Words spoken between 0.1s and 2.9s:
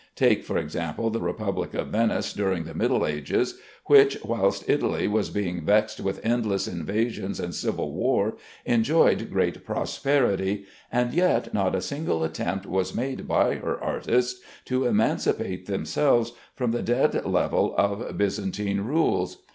Take, for instance, the Republic of Venice during the